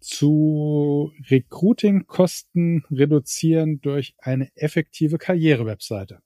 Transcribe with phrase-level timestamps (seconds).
[0.00, 6.20] zu Recruiting-Kosten reduzieren durch eine effektive Karriere-Webseite.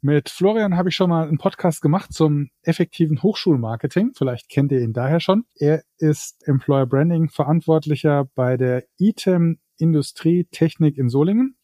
[0.00, 4.12] Mit Florian habe ich schon mal einen Podcast gemacht zum effektiven Hochschulmarketing.
[4.14, 5.44] Vielleicht kennt ihr ihn daher schon.
[5.56, 11.56] Er ist Employer Branding Verantwortlicher bei der ITEM Industrie Technik in Solingen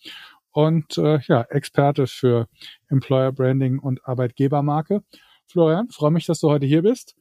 [0.51, 2.49] und äh, ja, Experte für
[2.89, 5.05] Employer Branding und Arbeitgebermarke.
[5.47, 7.15] Florian, freue mich, dass du heute hier bist.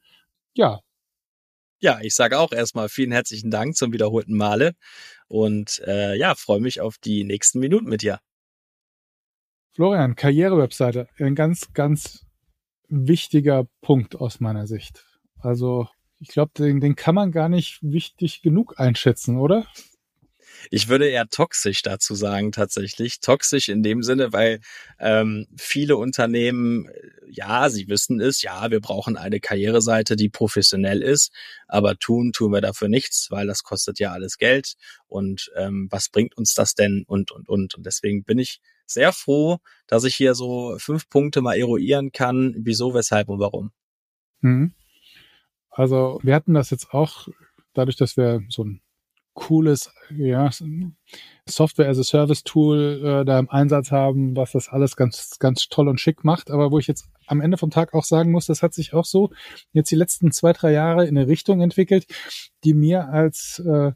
[0.54, 0.80] Ja,
[1.80, 4.74] ja, ich sage auch erstmal vielen herzlichen Dank zum wiederholten Male
[5.28, 8.20] und äh, ja, freue mich auf die nächsten Minuten mit dir.
[9.72, 12.24] Florian, Karrierewebseite, ein ganz, ganz
[12.88, 15.04] wichtiger Punkt aus meiner Sicht.
[15.38, 15.88] Also
[16.20, 19.66] ich glaube, den, den kann man gar nicht wichtig genug einschätzen, oder?
[20.70, 23.20] Ich würde eher toxisch dazu sagen, tatsächlich.
[23.20, 24.60] Toxisch in dem Sinne, weil
[24.98, 31.02] ähm, viele Unternehmen, äh, ja, sie wissen es, ja, wir brauchen eine Karriereseite, die professionell
[31.02, 31.32] ist,
[31.68, 34.74] aber tun, tun wir dafür nichts, weil das kostet ja alles Geld.
[35.06, 37.04] Und ähm, was bringt uns das denn?
[37.06, 37.74] Und, und, und.
[37.74, 42.54] Und deswegen bin ich sehr froh, dass ich hier so fünf Punkte mal eruieren kann,
[42.58, 43.72] wieso, weshalb und warum.
[44.40, 44.72] Mhm.
[45.70, 47.28] Also wir hatten das jetzt auch
[47.72, 48.80] dadurch, dass wir so ein
[49.34, 50.48] cooles ja,
[51.46, 55.68] Software as a Service Tool äh, da im Einsatz haben, was das alles ganz, ganz
[55.68, 56.50] toll und schick macht.
[56.50, 59.04] Aber wo ich jetzt am Ende vom Tag auch sagen muss, das hat sich auch
[59.04, 59.30] so
[59.72, 62.06] jetzt die letzten zwei, drei Jahre in eine Richtung entwickelt,
[62.64, 63.92] die mir als äh,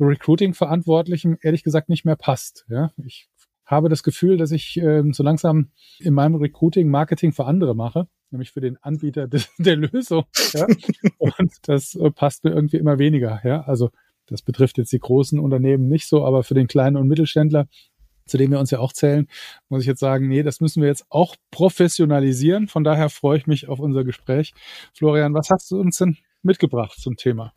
[0.00, 2.64] Recruiting-Verantwortlichen ehrlich gesagt nicht mehr passt.
[2.68, 3.28] Ja, ich
[3.66, 8.08] habe das Gefühl, dass ich äh, so langsam in meinem Recruiting Marketing für andere mache,
[8.30, 10.24] nämlich für den Anbieter de der Lösung.
[10.54, 10.66] Ja?
[11.18, 13.40] Und das äh, passt mir irgendwie immer weniger.
[13.44, 13.90] Ja, also
[14.28, 17.66] das betrifft jetzt die großen Unternehmen nicht so, aber für den kleinen und Mittelständler,
[18.26, 19.26] zu dem wir uns ja auch zählen,
[19.68, 22.68] muss ich jetzt sagen, nee, das müssen wir jetzt auch professionalisieren.
[22.68, 24.52] Von daher freue ich mich auf unser Gespräch.
[24.94, 27.52] Florian, was hast du uns denn mitgebracht zum Thema?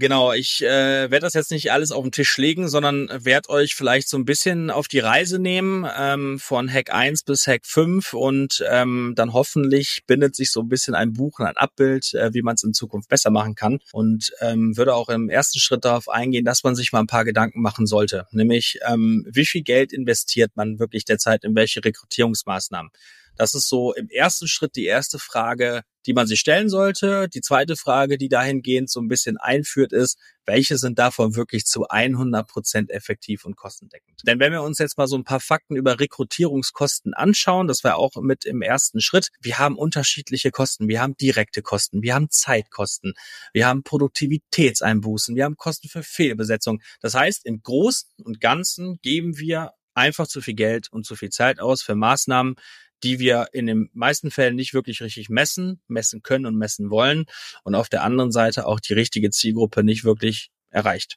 [0.00, 3.74] Genau, ich äh, werde das jetzt nicht alles auf den Tisch legen, sondern werde euch
[3.74, 8.14] vielleicht so ein bisschen auf die Reise nehmen, ähm, von Hack 1 bis Hack 5
[8.14, 12.32] und ähm, dann hoffentlich bindet sich so ein bisschen ein Buch und ein Abbild, äh,
[12.32, 15.84] wie man es in Zukunft besser machen kann und ähm, würde auch im ersten Schritt
[15.84, 19.62] darauf eingehen, dass man sich mal ein paar Gedanken machen sollte, nämlich ähm, wie viel
[19.62, 22.92] Geld investiert man wirklich derzeit in welche Rekrutierungsmaßnahmen.
[23.38, 27.28] Das ist so im ersten Schritt die erste Frage, die man sich stellen sollte.
[27.28, 31.86] Die zweite Frage, die dahingehend so ein bisschen einführt, ist, welche sind davon wirklich zu
[31.86, 34.22] 100 Prozent effektiv und kostendeckend?
[34.26, 37.96] Denn wenn wir uns jetzt mal so ein paar Fakten über Rekrutierungskosten anschauen, das wäre
[37.96, 40.88] auch mit im ersten Schritt, wir haben unterschiedliche Kosten.
[40.88, 43.14] Wir haben direkte Kosten, wir haben Zeitkosten,
[43.52, 46.80] wir haben Produktivitätseinbußen, wir haben Kosten für Fehlbesetzung.
[47.00, 51.30] Das heißt, im Großen und Ganzen geben wir einfach zu viel Geld und zu viel
[51.30, 52.54] Zeit aus für Maßnahmen,
[53.02, 57.26] die wir in den meisten Fällen nicht wirklich richtig messen, messen können und messen wollen
[57.64, 61.16] und auf der anderen Seite auch die richtige Zielgruppe nicht wirklich erreicht.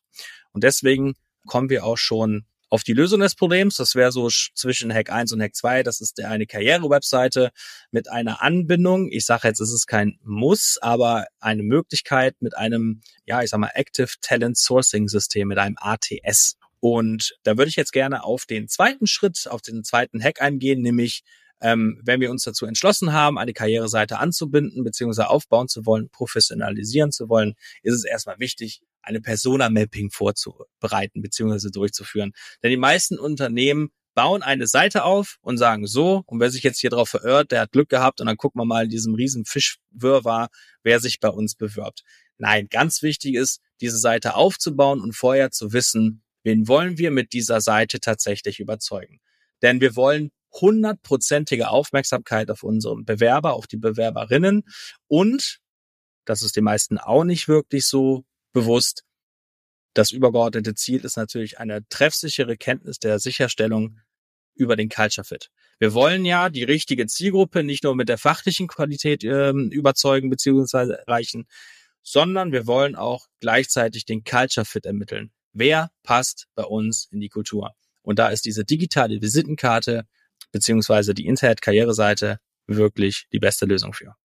[0.52, 1.16] Und deswegen
[1.46, 3.76] kommen wir auch schon auf die Lösung des Problems.
[3.76, 5.84] Das wäre so zwischen Hack 1 und Hack 2.
[5.84, 7.52] Das ist eine Karriere-Webseite
[7.92, 9.10] mit einer Anbindung.
[9.12, 13.60] Ich sage jetzt, es ist kein Muss, aber eine Möglichkeit mit einem, ja, ich sag
[13.60, 16.56] mal, Active Talent Sourcing System, mit einem ATS.
[16.80, 20.82] Und da würde ich jetzt gerne auf den zweiten Schritt, auf den zweiten Hack eingehen,
[20.82, 21.24] nämlich
[21.62, 25.24] ähm, wenn wir uns dazu entschlossen haben, eine Karriereseite anzubinden bzw.
[25.24, 31.70] aufbauen zu wollen, professionalisieren zu wollen, ist es erstmal wichtig, eine Persona-Mapping vorzubereiten bzw.
[31.72, 32.34] durchzuführen.
[32.64, 36.80] Denn die meisten Unternehmen bauen eine Seite auf und sagen so, und wer sich jetzt
[36.80, 39.46] hier drauf verirrt, der hat Glück gehabt und dann gucken wir mal in diesem riesen
[39.46, 40.50] Fischwirrwarr,
[40.84, 42.04] wer sich bei uns bewirbt.
[42.38, 47.34] Nein, ganz wichtig ist, diese Seite aufzubauen und vorher zu wissen, wen wollen wir mit
[47.34, 49.22] dieser Seite tatsächlich überzeugen.
[49.62, 54.64] Denn wir wollen hundertprozentige Aufmerksamkeit auf unseren Bewerber, auf die Bewerberinnen
[55.08, 55.60] und,
[56.26, 59.04] das ist den meisten auch nicht wirklich so bewusst,
[59.94, 64.00] das übergeordnete Ziel ist natürlich eine treffsichere Kenntnis der Sicherstellung
[64.56, 65.50] über den Culture Fit.
[65.80, 70.94] Wir wollen ja die richtige Zielgruppe nicht nur mit der fachlichen Qualität äh, überzeugen bzw.
[70.94, 71.48] erreichen,
[72.04, 75.32] sondern wir wollen auch gleichzeitig den Culture Fit ermitteln.
[75.54, 77.72] Wer passt bei uns in die Kultur?
[78.02, 80.06] Und da ist diese digitale Visitenkarte
[80.52, 84.16] beziehungsweise die Internet-Karriereseite wirklich die beste Lösung für.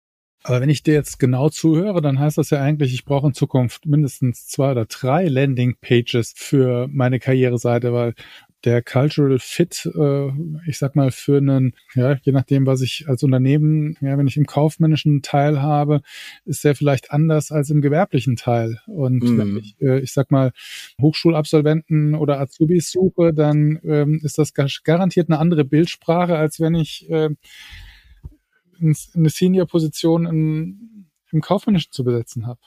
[0.42, 3.34] Aber wenn ich dir jetzt genau zuhöre, dann heißt das ja eigentlich, ich brauche in
[3.34, 8.14] Zukunft mindestens zwei oder drei Landing-Pages für meine Karriereseite, weil
[8.64, 10.28] der Cultural Fit, äh,
[10.66, 14.36] ich sag mal, für einen, ja, je nachdem, was ich als Unternehmen, ja, wenn ich
[14.36, 16.02] im kaufmännischen Teil habe,
[16.44, 18.80] ist der vielleicht anders als im gewerblichen Teil.
[18.86, 19.38] Und mm.
[19.38, 20.52] wenn ich, äh, ich sag mal,
[21.00, 27.08] Hochschulabsolventen oder Azubis suche, dann ähm, ist das garantiert eine andere Bildsprache, als wenn ich
[27.10, 27.30] äh,
[28.80, 32.60] eine Senior-Position im, im Kaufmännischen zu besetzen habe.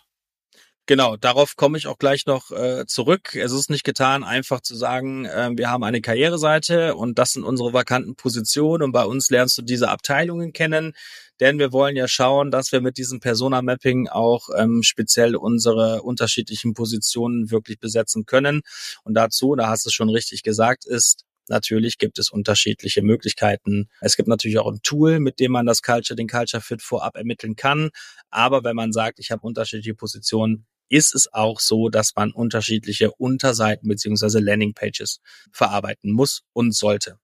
[0.90, 3.36] Genau, darauf komme ich auch gleich noch äh, zurück.
[3.36, 7.44] Es ist nicht getan, einfach zu sagen, äh, wir haben eine Karriereseite und das sind
[7.44, 10.94] unsere vakanten Positionen und bei uns lernst du diese Abteilungen kennen,
[11.40, 16.74] denn wir wollen ja schauen, dass wir mit diesem Persona-Mapping auch ähm, speziell unsere unterschiedlichen
[16.74, 18.62] Positionen wirklich besetzen können.
[19.04, 23.90] Und dazu, da hast du es schon richtig gesagt, ist Natürlich gibt es unterschiedliche Möglichkeiten.
[24.02, 27.16] Es gibt natürlich auch ein Tool, mit dem man das Culture, den Culture Fit vorab
[27.16, 27.90] ermitteln kann.
[28.30, 33.12] Aber wenn man sagt, ich habe unterschiedliche Positionen, ist es auch so, dass man unterschiedliche
[33.12, 35.22] Unterseiten beziehungsweise Landingpages
[35.52, 37.20] verarbeiten muss und sollte.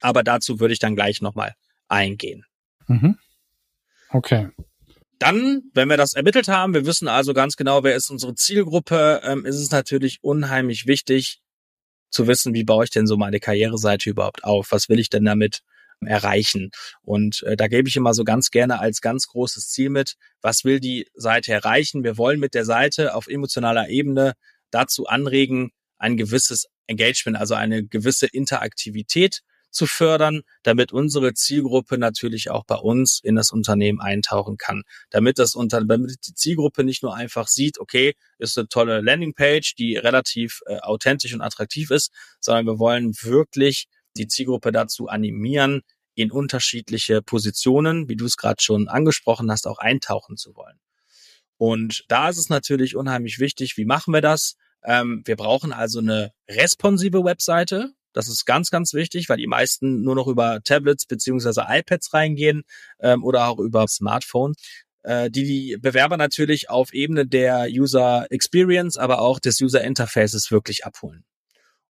[0.00, 1.54] Aber dazu würde ich dann gleich nochmal
[1.88, 2.44] eingehen.
[2.86, 3.18] Mhm.
[4.10, 4.48] Okay.
[5.18, 9.20] Dann, wenn wir das ermittelt haben, wir wissen also ganz genau, wer ist unsere Zielgruppe,
[9.24, 11.40] ähm, ist es natürlich unheimlich wichtig
[12.10, 14.68] zu wissen, wie baue ich denn so meine Karriereseite überhaupt auf?
[14.70, 15.62] Was will ich denn damit
[16.06, 16.70] erreichen.
[17.02, 20.64] Und äh, da gebe ich immer so ganz gerne als ganz großes Ziel mit, was
[20.64, 22.04] will die Seite erreichen?
[22.04, 24.34] Wir wollen mit der Seite auf emotionaler Ebene
[24.70, 29.40] dazu anregen, ein gewisses Engagement, also eine gewisse Interaktivität
[29.70, 34.82] zu fördern, damit unsere Zielgruppe natürlich auch bei uns in das Unternehmen eintauchen kann.
[35.10, 39.74] Damit das unter, damit die Zielgruppe nicht nur einfach sieht, okay, ist eine tolle Landingpage,
[39.74, 42.10] die relativ äh, authentisch und attraktiv ist,
[42.40, 43.86] sondern wir wollen wirklich
[44.18, 45.82] die Zielgruppe dazu animieren,
[46.14, 50.78] in unterschiedliche Positionen, wie du es gerade schon angesprochen hast, auch eintauchen zu wollen.
[51.56, 54.56] Und da ist es natürlich unheimlich wichtig, wie machen wir das?
[54.84, 57.92] Ähm, wir brauchen also eine responsive Webseite.
[58.12, 62.62] Das ist ganz, ganz wichtig, weil die meisten nur noch über Tablets beziehungsweise iPads reingehen
[63.00, 64.54] ähm, oder auch über Smartphone
[65.08, 70.50] äh, die die Bewerber natürlich auf Ebene der User Experience, aber auch des User Interfaces
[70.50, 71.24] wirklich abholen.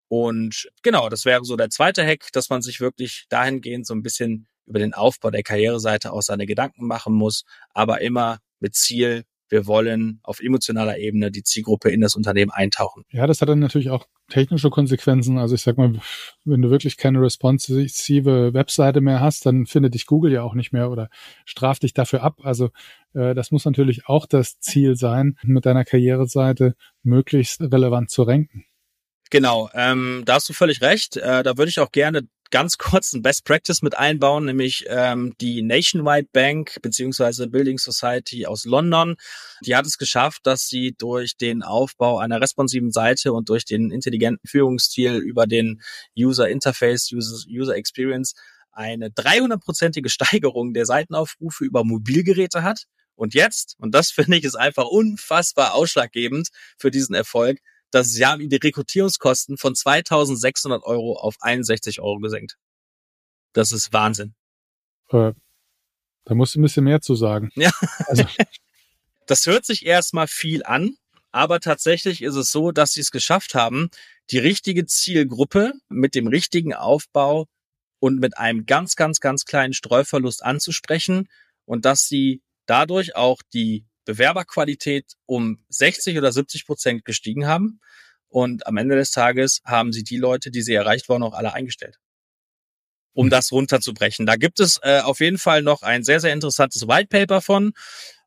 [0.09, 4.03] Und genau, das wäre so der zweite Hack, dass man sich wirklich dahingehend so ein
[4.03, 7.43] bisschen über den Aufbau der Karriereseite auch seine Gedanken machen muss,
[7.73, 13.03] aber immer mit Ziel, wir wollen auf emotionaler Ebene die Zielgruppe in das Unternehmen eintauchen.
[13.11, 15.37] Ja, das hat dann natürlich auch technische Konsequenzen.
[15.37, 15.99] Also ich sag mal,
[16.43, 20.73] wenn du wirklich keine responsive Webseite mehr hast, dann findet dich Google ja auch nicht
[20.73, 21.09] mehr oder
[21.45, 22.41] straft dich dafür ab.
[22.43, 22.71] Also
[23.13, 28.65] äh, das muss natürlich auch das Ziel sein, mit deiner Karriereseite möglichst relevant zu ranken.
[29.29, 31.17] Genau, ähm, da hast du völlig recht.
[31.17, 35.33] Äh, da würde ich auch gerne ganz kurz ein Best Practice mit einbauen, nämlich ähm,
[35.41, 39.15] die Nationwide Bank beziehungsweise Building Society aus London.
[39.65, 43.91] Die hat es geschafft, dass sie durch den Aufbau einer responsiven Seite und durch den
[43.91, 45.81] intelligenten Führungsstil über den
[46.17, 48.33] User Interface, User, User Experience
[48.71, 52.83] eine 300-prozentige Steigerung der Seitenaufrufe über Mobilgeräte hat.
[53.15, 57.59] Und jetzt, und das finde ich ist einfach unfassbar ausschlaggebend für diesen Erfolg,
[57.91, 62.57] dass sie haben die Rekrutierungskosten von 2600 Euro auf 61 Euro gesenkt.
[63.53, 64.35] Das ist Wahnsinn.
[65.09, 65.33] Äh,
[66.25, 67.49] da musst du ein bisschen mehr zu sagen.
[67.55, 67.71] Ja.
[68.07, 68.23] Also.
[69.29, 70.95] Das hört sich erstmal viel an,
[71.31, 73.89] aber tatsächlich ist es so, dass sie es geschafft haben,
[74.31, 77.47] die richtige Zielgruppe mit dem richtigen Aufbau
[77.99, 81.27] und mit einem ganz, ganz, ganz kleinen Streuverlust anzusprechen
[81.65, 87.79] und dass sie dadurch auch die Bewerberqualität um 60 oder 70 Prozent gestiegen haben.
[88.29, 91.53] Und am Ende des Tages haben sie die Leute, die sie erreicht waren, auch alle
[91.53, 91.97] eingestellt.
[93.13, 94.25] Um das runterzubrechen.
[94.25, 97.73] Da gibt es äh, auf jeden Fall noch ein sehr, sehr interessantes White Paper von.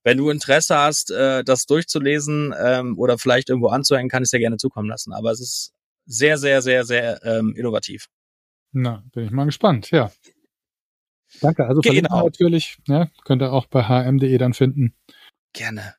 [0.02, 4.30] Wenn du Interesse hast, äh, das durchzulesen ähm, oder vielleicht irgendwo anzuhängen, kann ich es
[4.30, 5.12] dir gerne zukommen lassen.
[5.12, 5.72] Aber es ist
[6.06, 8.08] sehr, sehr, sehr, sehr ähm, innovativ.
[8.72, 10.10] Na, bin ich mal gespannt, ja.
[11.40, 11.66] Danke.
[11.66, 12.25] Also genau.
[12.25, 14.94] natürlich, ja, könnt ihr auch bei hm.de dann finden.
[15.52, 15.95] Gerne.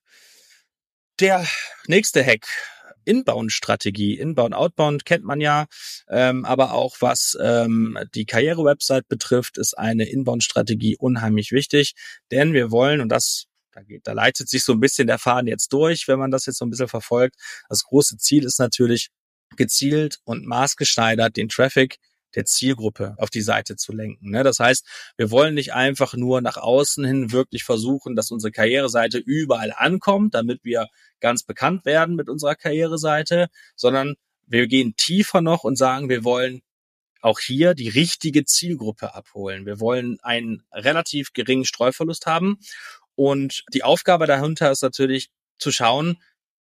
[1.20, 1.46] Der
[1.88, 2.48] nächste Hack.
[3.04, 4.18] Inbound-Strategie.
[4.18, 5.66] Inbound, Outbound kennt man ja,
[6.08, 11.94] ähm, aber auch was ähm, die Karriere-Website betrifft, ist eine Inbound-Strategie unheimlich wichtig,
[12.32, 15.48] denn wir wollen, und das da, geht, da leitet sich so ein bisschen der Faden
[15.48, 17.36] jetzt durch, wenn man das jetzt so ein bisschen verfolgt.
[17.70, 19.10] Das große Ziel ist natürlich,
[19.58, 21.98] gezielt und maßgeschneidert den Traffic
[22.36, 24.32] der Zielgruppe auf die Seite zu lenken.
[24.32, 24.44] Ne?
[24.44, 24.86] Das heißt,
[25.18, 30.34] wir wollen nicht einfach nur nach außen hin wirklich versuchen, dass unsere Karriereseite überall ankommt,
[30.34, 30.88] damit wir
[31.20, 34.16] ganz bekannt werden mit unserer Karriereseite, sondern
[34.48, 36.62] wir gehen tiefer noch und sagen, wir wollen
[37.22, 39.66] auch hier die richtige Zielgruppe abholen.
[39.66, 42.60] Wir wollen einen relativ geringen Streuverlust haben.
[43.16, 46.18] Und die Aufgabe dahinter ist natürlich zu schauen,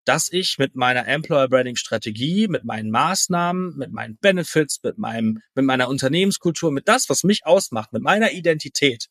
[0.06, 5.40] dass ich mit meiner Employer Branding Strategie, mit meinen Maßnahmen, mit meinen Benefits, mit meinem,
[5.54, 9.08] mit meiner Unternehmenskultur, mit das, was mich ausmacht, mit meiner Identität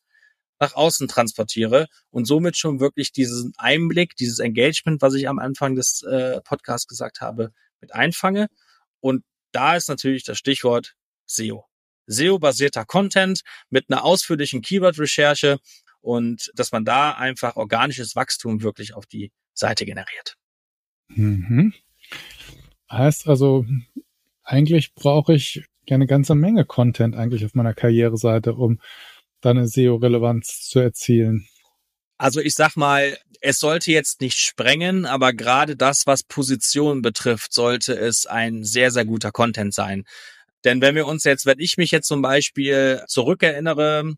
[0.58, 5.74] nach außen transportiere und somit schon wirklich diesen Einblick, dieses Engagement, was ich am Anfang
[5.74, 8.48] des äh, Podcasts gesagt habe, mit einfange.
[9.00, 9.22] Und
[9.52, 10.94] da ist natürlich das Stichwort
[11.26, 11.66] SEO.
[12.06, 15.58] SEO-basierter Content mit einer ausführlichen Keyword-Recherche
[16.00, 20.36] und dass man da einfach organisches Wachstum wirklich auf die Seite generiert.
[21.08, 21.72] Mhm.
[22.90, 23.64] Heißt also,
[24.42, 28.80] eigentlich brauche ich ja eine ganze Menge Content eigentlich auf meiner Karriereseite, um
[29.40, 31.48] dann eine SEO-Relevanz zu erzielen.
[32.18, 37.52] Also ich sag mal, es sollte jetzt nicht sprengen, aber gerade das, was Position betrifft,
[37.52, 40.04] sollte es ein sehr, sehr guter Content sein.
[40.64, 44.14] Denn wenn wir uns jetzt, wenn ich mich jetzt zum Beispiel zurückerinnere,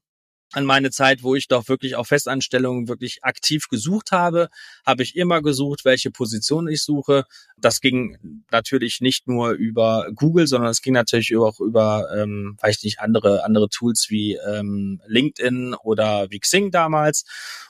[0.52, 4.48] an meine Zeit, wo ich doch wirklich auf Festanstellungen wirklich aktiv gesucht habe,
[4.86, 7.24] habe ich immer gesucht, welche Position ich suche.
[7.58, 12.78] Das ging natürlich nicht nur über Google, sondern es ging natürlich auch über, ähm, weiß
[12.78, 17.24] ich nicht, andere andere Tools wie ähm, LinkedIn oder wie Xing damals.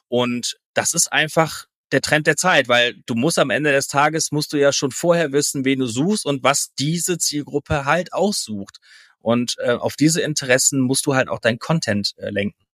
[0.09, 4.31] Und das ist einfach der Trend der Zeit, weil du musst am Ende des Tages
[4.31, 8.79] musst du ja schon vorher wissen, wen du suchst und was diese Zielgruppe halt aussucht.
[9.21, 12.68] Und äh, auf diese Interessen musst du halt auch dein Content äh, lenken.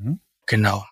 [0.00, 0.20] Mhm.
[0.46, 0.84] Genau.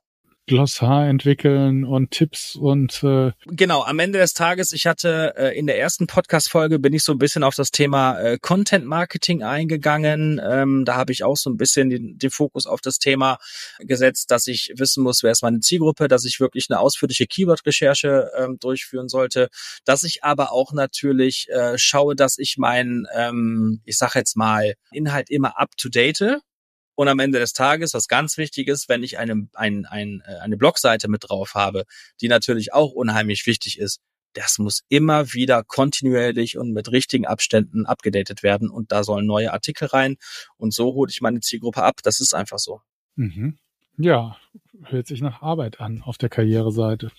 [0.49, 5.67] Glossar entwickeln und Tipps und äh genau am Ende des Tages ich hatte äh, in
[5.67, 9.43] der ersten Podcast Folge bin ich so ein bisschen auf das Thema äh, Content Marketing
[9.43, 13.37] eingegangen ähm, da habe ich auch so ein bisschen den, den Fokus auf das Thema
[13.81, 17.67] gesetzt dass ich wissen muss wer ist meine Zielgruppe dass ich wirklich eine ausführliche Keyword
[17.67, 19.49] Recherche ähm, durchführen sollte
[19.85, 24.73] dass ich aber auch natürlich äh, schaue dass ich meinen ähm, ich sage jetzt mal
[24.93, 26.41] Inhalt immer up to date
[26.99, 30.39] und am Ende des Tages, was ganz wichtig ist, wenn ich eine, ein, ein, äh,
[30.41, 31.85] eine Blogseite mit drauf habe,
[32.21, 34.01] die natürlich auch unheimlich wichtig ist,
[34.33, 39.53] das muss immer wieder kontinuierlich und mit richtigen Abständen abgedatet werden und da sollen neue
[39.53, 40.17] Artikel rein
[40.57, 42.01] und so hole ich meine Zielgruppe ab.
[42.03, 42.81] Das ist einfach so.
[43.15, 43.61] Mhm.
[43.97, 44.37] Ja,
[44.83, 47.13] hört sich nach Arbeit an auf der Karriereseite.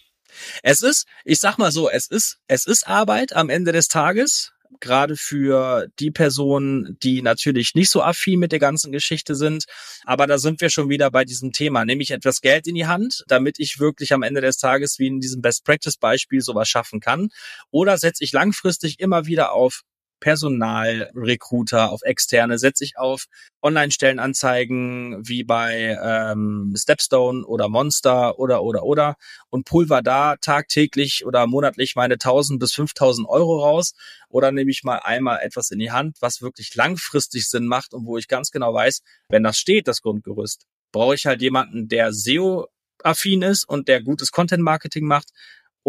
[0.62, 4.51] Es ist, ich sag mal so, es ist, es ist Arbeit am Ende des Tages
[4.79, 9.65] gerade für die Personen, die natürlich nicht so affin mit der ganzen Geschichte sind.
[10.05, 11.85] Aber da sind wir schon wieder bei diesem Thema.
[11.85, 15.07] Nehme ich etwas Geld in die Hand, damit ich wirklich am Ende des Tages wie
[15.07, 17.29] in diesem Best Practice Beispiel sowas schaffen kann?
[17.71, 19.83] Oder setze ich langfristig immer wieder auf
[20.19, 23.25] Personalrecruiter, auf externe, setze ich auf
[23.61, 29.15] Online-Stellenanzeigen wie bei ähm, Stepstone oder Monster oder oder oder
[29.49, 33.93] und pulver da tagtäglich oder monatlich meine 1000 bis 5000 Euro raus
[34.29, 38.05] oder nehme ich mal einmal etwas in die Hand, was wirklich langfristig Sinn macht und
[38.05, 42.13] wo ich ganz genau weiß, wenn das steht, das Grundgerüst, brauche ich halt jemanden, der
[42.13, 42.67] SEO
[43.03, 45.29] affin ist und der gutes Content Marketing macht,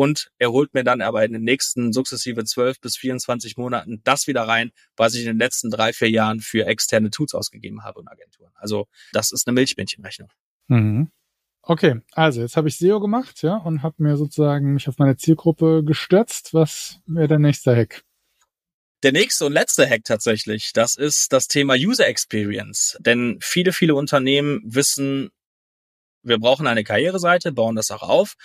[0.01, 4.27] und er holt mir dann aber in den nächsten sukzessive 12 bis 24 Monaten das
[4.27, 8.01] wieder rein, was ich in den letzten drei, vier Jahren für externe Tools ausgegeben habe
[8.01, 8.51] und Agenturen.
[8.55, 10.31] Also das ist eine Milchmädchenrechnung.
[10.69, 11.11] Mhm.
[11.61, 15.19] Okay, also jetzt habe ich SEO gemacht, ja, und habe mir sozusagen mich auf meine
[15.19, 16.55] Zielgruppe gestürzt.
[16.55, 18.03] Was wäre der nächste Hack?
[19.03, 22.97] Der nächste und letzte Hack tatsächlich, das ist das Thema User Experience.
[23.01, 25.29] Denn viele, viele Unternehmen wissen,
[26.23, 28.37] wir brauchen eine Karriereseite, bauen das auch auf,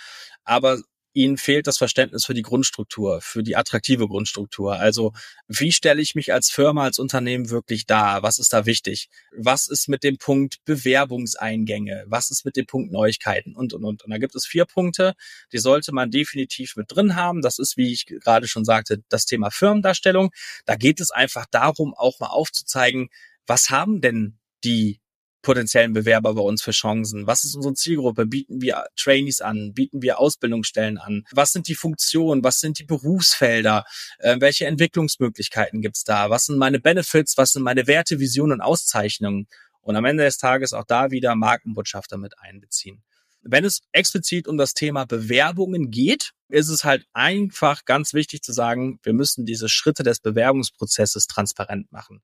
[0.44, 0.82] aber
[1.16, 4.74] ihnen fehlt das Verständnis für die Grundstruktur, für die attraktive Grundstruktur.
[4.74, 5.12] Also
[5.48, 8.22] wie stelle ich mich als Firma, als Unternehmen wirklich dar?
[8.22, 9.08] Was ist da wichtig?
[9.34, 12.04] Was ist mit dem Punkt Bewerbungseingänge?
[12.06, 13.56] Was ist mit dem Punkt Neuigkeiten?
[13.56, 14.04] Und, und, und.
[14.04, 15.14] Und da gibt es vier Punkte,
[15.52, 17.40] die sollte man definitiv mit drin haben.
[17.40, 20.30] Das ist, wie ich gerade schon sagte, das Thema Firmendarstellung.
[20.66, 23.08] Da geht es einfach darum, auch mal aufzuzeigen,
[23.46, 25.00] was haben denn die
[25.46, 27.28] potenziellen Bewerber bei uns für Chancen?
[27.28, 28.26] Was ist unsere Zielgruppe?
[28.26, 29.74] Bieten wir Trainees an?
[29.74, 31.24] Bieten wir Ausbildungsstellen an?
[31.30, 32.42] Was sind die Funktionen?
[32.42, 33.84] Was sind die Berufsfelder?
[34.18, 36.30] Äh, welche Entwicklungsmöglichkeiten gibt's da?
[36.30, 37.38] Was sind meine Benefits?
[37.38, 39.46] Was sind meine Werte, Visionen und Auszeichnungen?
[39.82, 43.04] Und am Ende des Tages auch da wieder Markenbotschafter mit einbeziehen.
[43.42, 48.52] Wenn es explizit um das Thema Bewerbungen geht, ist es halt einfach ganz wichtig zu
[48.52, 52.20] sagen, wir müssen diese Schritte des Bewerbungsprozesses transparent machen.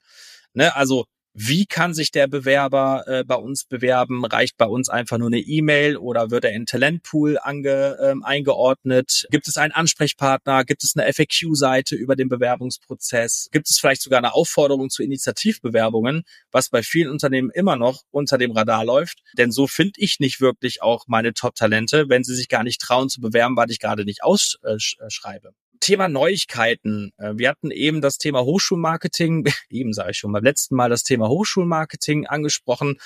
[0.54, 0.74] Ne?
[0.74, 4.24] Also wie kann sich der Bewerber äh, bei uns bewerben?
[4.24, 9.26] Reicht bei uns einfach nur eine E-Mail oder wird er in Talentpool ange, ähm, eingeordnet?
[9.30, 10.64] Gibt es einen Ansprechpartner?
[10.64, 13.48] Gibt es eine FAQ-Seite über den Bewerbungsprozess?
[13.50, 18.36] Gibt es vielleicht sogar eine Aufforderung zu Initiativbewerbungen, was bei vielen Unternehmen immer noch unter
[18.36, 19.22] dem Radar läuft?
[19.38, 23.08] Denn so finde ich nicht wirklich auch meine Top-Talente, wenn sie sich gar nicht trauen
[23.08, 25.54] zu bewerben, weil ich gerade nicht ausschreibe.
[25.82, 27.12] Äh, Thema Neuigkeiten.
[27.18, 31.02] Äh, wir hatten eben das Thema Hochschulmarketing, eben sage ich schon beim letzten Mal das
[31.02, 32.98] Thema Hochschulmarketing angesprochen.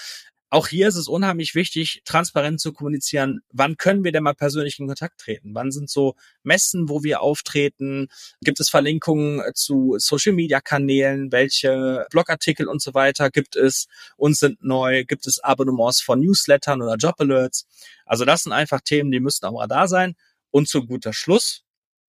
[0.51, 4.79] auch hier ist es unheimlich wichtig, transparent zu kommunizieren, wann können wir denn mal persönlich
[4.79, 5.55] in Kontakt treten?
[5.55, 6.15] Wann sind so
[6.45, 8.09] Messen, wo wir auftreten?
[8.43, 11.33] Gibt es Verlinkungen zu Social-Media-Kanälen?
[11.33, 13.87] Welche Blogartikel und so weiter gibt es?
[14.17, 15.05] Uns sind neu?
[15.05, 17.67] Gibt es Abonnements von Newslettern oder Job-Alerts?
[18.07, 20.15] Also das sind einfach Themen, die müssen am Radar sein.
[20.51, 21.66] Und zu guter Schluss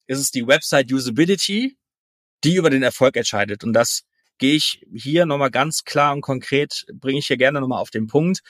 [0.08, 1.78] ist es die Website Usability,
[2.44, 3.64] die über den Erfolg entscheidet.
[3.64, 4.04] Und das
[4.38, 8.08] gehe ich hier nochmal ganz klar und konkret, bringe ich hier gerne nochmal auf den
[8.08, 8.42] Punkt.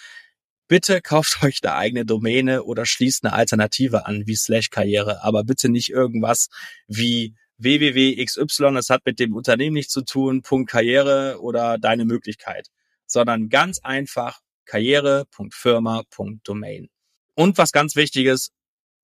[0.68, 5.44] Bitte kauft euch eine eigene Domäne oder schließt eine Alternative an wie Slash Karriere, aber
[5.44, 6.50] bitte nicht irgendwas
[6.88, 8.46] wie www.xy,
[8.78, 12.68] es hat mit dem Unternehmen nichts zu tun, Punkt Karriere oder deine Möglichkeit,
[13.08, 16.90] sondern ganz einfach karriere.firma.domain.
[17.34, 18.52] Und was ganz wichtig ist,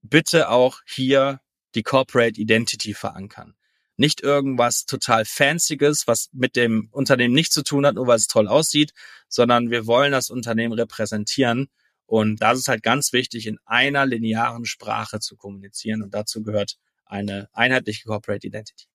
[0.01, 1.39] bitte auch hier
[1.75, 3.56] die Corporate Identity verankern
[3.98, 8.27] nicht irgendwas total Fancyes, was mit dem Unternehmen nichts zu tun hat, nur weil es
[8.27, 8.94] toll aussieht,
[9.27, 11.68] sondern wir wollen das Unternehmen repräsentieren.
[12.06, 16.01] Und das ist halt ganz wichtig, in einer linearen Sprache zu kommunizieren.
[16.01, 18.86] Und dazu gehört eine einheitliche Corporate Identity.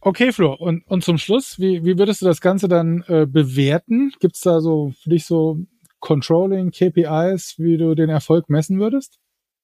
[0.00, 0.52] Okay, Flo.
[0.52, 4.12] Und, und zum Schluss, wie, wie würdest du das Ganze dann äh, bewerten?
[4.20, 5.58] Gibt es da so für dich so
[6.00, 9.18] Controlling, KPIs, wie du den Erfolg messen würdest?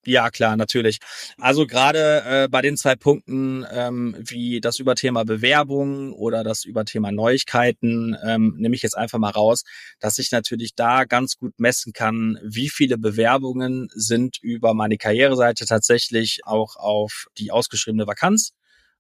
[0.06, 0.98] Ja, klar, natürlich.
[1.38, 7.12] Also gerade äh, bei den zwei Punkten, ähm, wie das Überthema Bewerbung oder das Überthema
[7.12, 9.62] Neuigkeiten, ähm, nehme ich jetzt einfach mal raus,
[9.98, 15.66] dass ich natürlich da ganz gut messen kann, wie viele Bewerbungen sind über meine Karriereseite
[15.66, 18.52] tatsächlich auch auf die ausgeschriebene Vakanz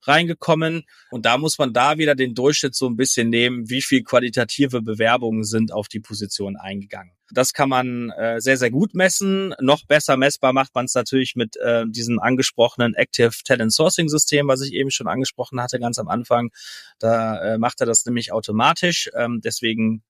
[0.02, 0.84] reingekommen.
[1.10, 4.82] Und da muss man da wieder den Durchschnitt so ein bisschen nehmen, wie viel qualitative
[4.82, 7.12] Bewerbungen sind auf die Position eingegangen.
[7.32, 9.54] Das kann man äh, sehr, sehr gut messen.
[9.60, 14.48] Noch besser messbar macht man es natürlich mit äh, diesem angesprochenen Active Talent Sourcing System,
[14.48, 16.50] was ich eben schon angesprochen hatte, ganz am Anfang.
[16.98, 19.10] Da äh, macht er das nämlich automatisch.
[19.16, 20.02] Ähm, deswegen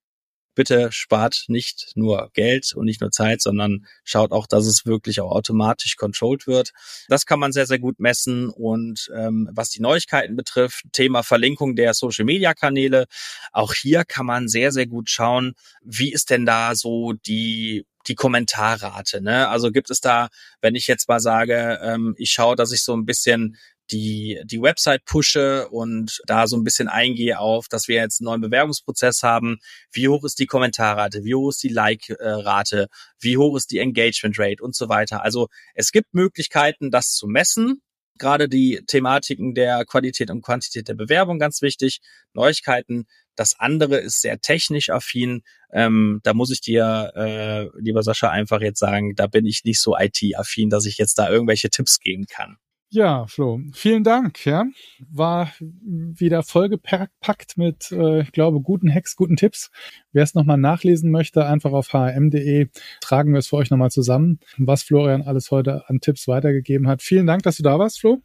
[0.55, 5.21] bitte spart nicht nur Geld und nicht nur Zeit, sondern schaut auch, dass es wirklich
[5.21, 6.73] auch automatisch controlled wird.
[7.09, 8.49] Das kann man sehr, sehr gut messen.
[8.49, 13.07] Und ähm, was die Neuigkeiten betrifft, Thema Verlinkung der Social-Media-Kanäle,
[13.53, 18.15] auch hier kann man sehr, sehr gut schauen, wie ist denn da so die die
[18.15, 19.21] Kommentarrate.
[19.21, 19.49] Ne?
[19.49, 20.29] Also gibt es da,
[20.61, 23.57] wenn ich jetzt mal sage, ähm, ich schaue, dass ich so ein bisschen
[23.91, 28.27] die, die Website pushe und da so ein bisschen eingehe auf, dass wir jetzt einen
[28.27, 29.59] neuen Bewerbungsprozess haben.
[29.93, 31.25] Wie hoch ist die Kommentarrate?
[31.25, 32.89] Wie hoch ist die Like-Rate?
[33.19, 35.23] Wie hoch ist die Engagement Rate und so weiter?
[35.23, 37.83] Also es gibt Möglichkeiten, das zu messen.
[38.19, 42.01] Gerade die Thematiken der Qualität und Quantität der Bewerbung ganz wichtig.
[42.35, 43.07] Neuigkeiten.
[43.35, 45.43] Das andere ist sehr technisch affin.
[45.73, 49.81] Ähm, da muss ich dir, äh, lieber Sascha, einfach jetzt sagen, da bin ich nicht
[49.81, 52.59] so IT-affin, dass ich jetzt da irgendwelche Tipps geben kann.
[52.93, 54.45] Ja, Flo, vielen Dank.
[54.45, 54.65] Ja,
[55.09, 59.71] war wieder vollgepackt mit, äh, ich glaube, guten Hacks, guten Tipps.
[60.11, 62.69] Wer es nochmal nachlesen möchte, einfach auf hm.de
[63.01, 67.01] tragen wir es für euch nochmal zusammen, was Florian alles heute an Tipps weitergegeben hat.
[67.01, 68.23] Vielen Dank, dass du da warst, Flo.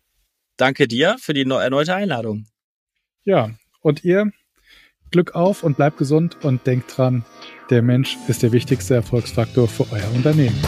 [0.57, 2.47] Danke dir für die erneute Einladung.
[3.23, 3.51] Ja,
[3.81, 4.31] und ihr
[5.11, 7.23] Glück auf und bleibt gesund und denkt dran,
[7.69, 10.59] der Mensch ist der wichtigste Erfolgsfaktor für euer Unternehmen.